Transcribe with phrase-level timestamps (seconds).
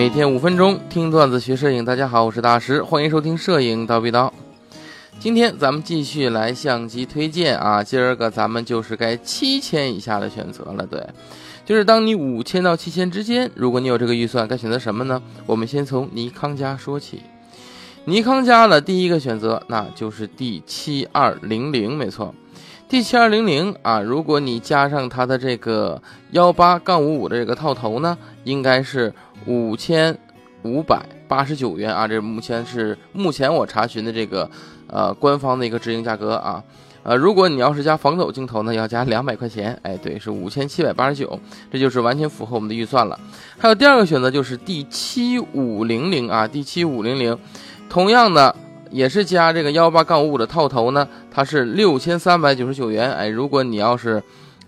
[0.00, 4.32] 每天五分钟听段子学摄影，大家好，我是大师，欢迎收听摄影叨逼叨。
[5.18, 11.06] 今天咱们继续来相机推荐啊，今儿个咱们就是该七千以下的选择了，对，
[11.66, 15.22] 就是当你五千到七千之间，如果你有这个预算，该选择什么呢？
[15.44, 17.20] 我们先从尼康家说起，
[18.06, 22.34] 尼康家的第一个选择那就是 D 七二零零，没错。
[22.90, 26.02] D 七二零零啊，如果你加上它的这个
[26.32, 29.14] 幺八杠五五的这个套头呢，应该是
[29.46, 30.18] 五千
[30.64, 32.08] 五百八十九元啊。
[32.08, 34.50] 这目前是目前我查询的这个
[34.88, 36.60] 呃官方的一个直营价格啊。
[37.04, 39.78] 呃，如果你要是加防抖镜头呢，要加两百块钱。
[39.82, 41.38] 哎，对，是五千七百八十九，
[41.70, 43.16] 这就是完全符合我们的预算了。
[43.56, 47.38] 还有第二个选择就是 D 七五零零啊，D 七五零零，
[47.88, 48.56] 同样的。
[48.90, 53.12] 也是加这个幺八杠五五的套头呢，它是六千三百九十九元。
[53.12, 54.22] 哎，如果你要是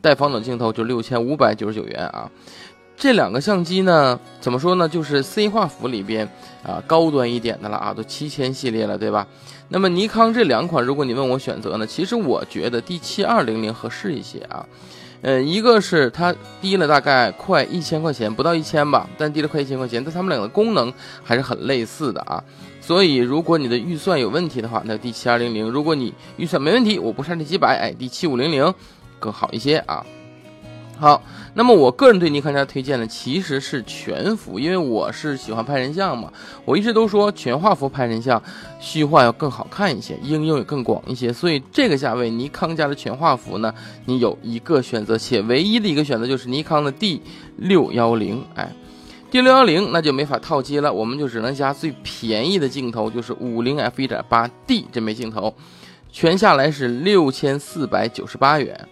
[0.00, 2.30] 带防抖镜头，就六千五百九十九元啊。
[2.96, 4.88] 这两个相机呢，怎么说呢？
[4.88, 6.26] 就是 C 画幅里边
[6.62, 9.26] 啊高端一点的了啊，都七千系列了，对吧？
[9.68, 14.64] 那么尼康这两款，如果你问我选择呢，其实我觉得 D 七二零零合适一些啊。
[15.22, 20.92] 呃，一个是它低了大概快一千块钱，不到一千吧，但低了快一千块钱，但它们两个功能
[21.22, 22.42] 还是很类似的啊。
[22.86, 28.72] 所以，如果你的预算有问题的话，那 D 七二零零；如果你预算没问题，我不差这几百，哎，D 七五零零
[29.18, 30.06] 更好一些啊。
[30.96, 31.20] 好，
[31.54, 36.32] 那么我个人对尼康家推荐的其实是全幅，因为我是喜欢拍人像嘛。
[36.64, 38.40] 我一直都说全画幅拍人像，
[38.78, 41.32] 虚化要更好看一些，应用也更广一些。
[41.32, 47.20] 所以这个价位，尼康家的全画幅呢，你有一个选择，且唯一的一个选择就是尼康的 D
[47.56, 48.72] 六幺零，哎。
[49.28, 55.52] D 六幺零那就没法套机了，我们就只能加最便宜的镜头，就是五零 F 一点八 D 这枚镜头，
[56.10, 58.88] 全下来是六千四百九十八元。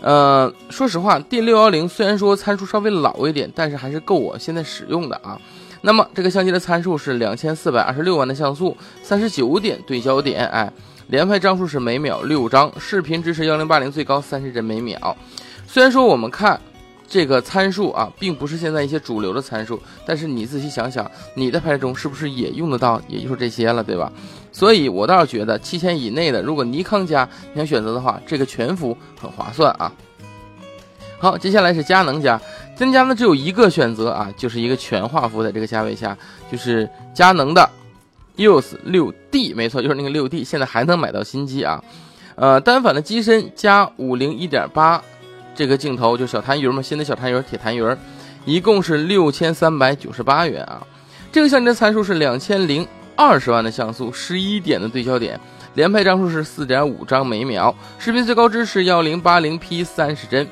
[0.00, 5.40] 呃，说实话，D 六幺零虽然说参数稍微老一点，但是还是够我现在使用的啊。
[5.82, 10.70] 那么这个相机的参数是两千四百二十六万的像素，三十九点对焦点，哎，
[11.06, 15.16] 连拍张数是每秒六张，视频支持幺零八零，最高三十帧每秒。
[15.66, 16.60] 虽然说我们看。
[17.08, 23.00] 这个参数啊，并不是现在一些主流的参数，但是你仔细想想，你的拍摄中是不是也用得到？
[23.08, 24.12] 也就是这些了，对吧？
[24.52, 29.90] 所以我倒是觉得七千以内的，如果尼康家你想选择的话，这个全幅很划算啊。
[31.18, 32.38] 好，接下来是佳能家，
[32.76, 36.16] 佳能家呢只有一个选择啊，就是一个全画幅的这个价位下，
[36.52, 37.68] 就是佳能的
[38.36, 41.82] EOS 六 D，没错，就是那个六 D，现在还能买到新机啊。
[42.34, 45.02] 呃，单反的机身加五零一点八。
[45.58, 47.96] 这个镜头就小痰盂嘛，新的小痰盂铁痰盂，
[48.44, 50.80] 一共是六千三百九十八元啊。
[51.32, 52.86] 这个相机的参数是两千零
[53.16, 55.36] 二十万的像素，十一点的对焦点，
[55.74, 60.46] 连拍张数是四点五张每秒，视频最高支持幺零八零 P 三十帧。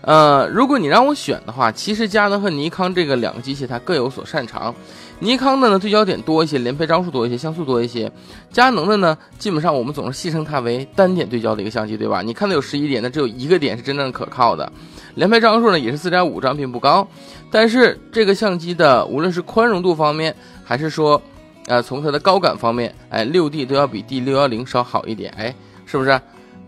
[0.00, 4.74] 呃，如果你让我选的话，其实佳能和尼康这个两个机器它各有所擅长。
[5.20, 8.10] 尼康的呢对焦点多一些，连拍张数多一些，像素多一些。
[8.50, 12.22] 佳能的呢，基本上我们总是戏称它为单点对焦的一个相机，对吧？
[12.22, 14.72] 你看到有十一点，那只有一个点是真正可靠的。
[15.14, 17.06] 连拍张数呢也是四点五张，并不高。
[17.50, 21.20] 但是这个相机的无论是宽容度方面，还是说，
[21.66, 25.54] 呃，从它的高感方面，哎，六 D 都要比 D 六幺零稍好一点，哎，
[25.84, 26.18] 是不是？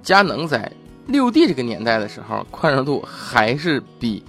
[0.03, 0.71] 佳能在。
[1.07, 4.23] 六 D 这个年代的时候，宽容度还是比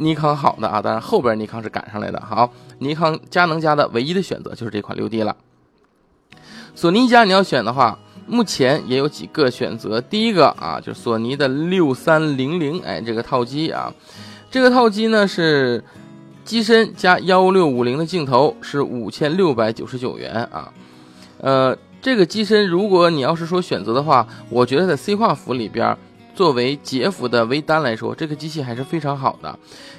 [0.00, 0.82] 尼康好的啊。
[0.82, 2.20] 当然后边尼康是赶上来的。
[2.20, 5.36] 好，尼康佳能家的唯一的选择就是这款六 D 了。
[6.74, 10.00] 索尼家你要选的话，目前也有几个选择。
[10.00, 13.92] 第一个啊，就是索尼的六三零零，哎，这个套机啊，
[14.50, 15.84] 这个套机呢是
[16.44, 20.72] 机身加幺六五零的镜头，是五千六百九十九元啊，
[21.38, 21.76] 呃。
[22.02, 25.94] 这个机身，如果你要是说选择的话，我觉得在 C 画幅里边，
[26.40, 29.58] 作为杰幅的微单来说，这个机器还是非常好的。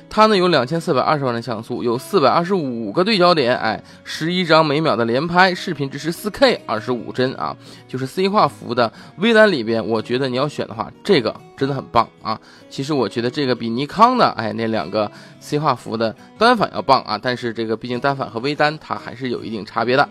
[0.09, 7.55] 它呢有两千四百二十万的像素，有四百二十五个对焦点，哎，十一张每秒的连拍，视频支持四 K 二十五帧啊，
[7.87, 12.41] 就是 C 画幅的微单里边，我觉得你要选的话，这个真的很棒啊。
[12.71, 20.09] 其实我觉得这个比尼康的哎那两个 C 画幅的单反要棒啊，但是这个毕竟单反和微单它还是有一定差别的。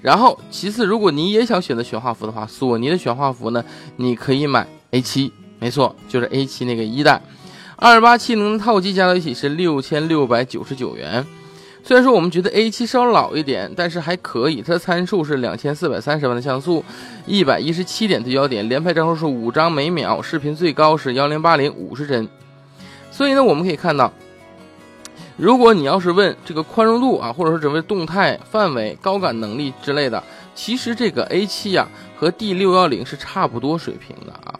[0.00, 5.30] 然后，其次，如果你也想选择全画幅的话，索尼的全画幅呢，你可以买 A7，
[5.62, 7.22] 没错，就是 A7 那个一代，
[7.76, 11.24] 二八七零的套机加到一起是六千六百九十九元。
[11.84, 16.84] 虽然说我们觉得 A7 稍老一点，但是还可以，它的参数是两千四百三十万的像素，
[17.26, 22.28] 一百一十七点对焦点，连拍张数是五张每秒，视频最高是幺零八零五十帧。
[23.12, 24.12] 所以呢，我们可以看到。
[25.36, 30.20] 如果你要是问这个宽容度啊，或者说整个动态范围、高感能力之类的，
[30.56, 31.86] 其实这个 A7 呀
[32.16, 34.58] 和 D 六幺零是差不多水平的啊。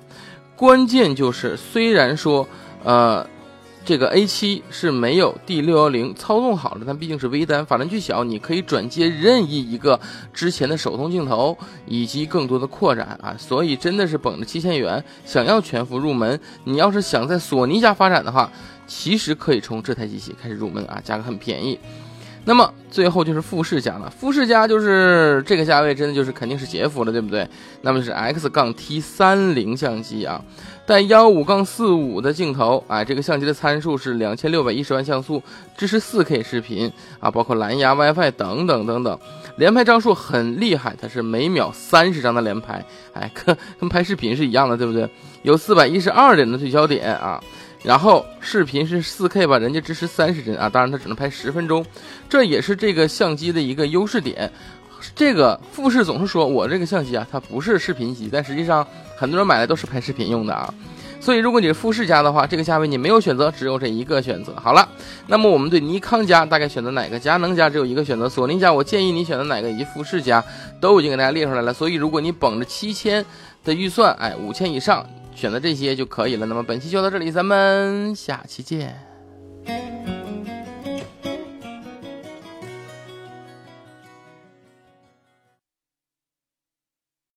[0.63, 2.47] 关键就是虽然说
[2.85, 3.27] 呃
[3.85, 9.99] 这个 A 七是没有 D 六幺零操纵好的，但毕竟是微单，法兰距小，你可以转接任意一个
[10.33, 18.49] 之前的手动镜头，以及更多的扩展啊，所以真的是绷着七千元，想要全幅入门，你要是想在索尼家发展的话，
[18.87, 21.77] 其实可以从这台机器开始入门啊，价格很便宜。
[22.45, 27.49] 那么最后就是富士家了，富士家就是这个价位，真的就是肯定是杰夫了，对不对？
[27.83, 30.43] 那么是 X 杠 T 三零相机啊，
[30.85, 35.41] 带幺五杠四五的镜头，哎，这个相机的参数是两千六百一十万像素，
[35.77, 36.91] 支持四 K 视频
[37.21, 39.17] 啊，包括蓝牙、WiFi 等等等等，
[39.57, 45.09] 连拍张数很厉害，它是每秒三十张的连拍，哎，跟跟拍视频是一样的，对不对？
[45.43, 47.41] 有四百一十二点的对焦点啊。
[47.83, 51.85] 然后视频是四 K 吧，人家支持三十帧啊，当然它只能拍十分钟，
[52.29, 54.51] 这也是这个相机的一个优势点。
[55.17, 58.87] 这个富士总是说我这个相机啊，它不是视频机，但实际上
[59.17, 60.73] 很多人买来都是拍视频用的啊。
[61.21, 64.55] 所以如果你是富士家的话，这个价位你没有选择，只有这一个选择。
[64.55, 64.89] 好了，
[65.27, 67.19] 那么我们对尼康家大概选择哪个？
[67.19, 69.69] 佳能家只有一个选择，索尼家我建议你选择哪个？
[69.69, 70.45] 以及富士家
[70.81, 71.75] 都已经给大家列出来了。
[71.75, 73.25] 所以如果你绷着七千
[73.65, 75.05] 的预算，哎，五千以上。
[75.35, 76.47] 选择这些就可以了。
[76.47, 79.12] 那么本期就到这里，咱们下期见。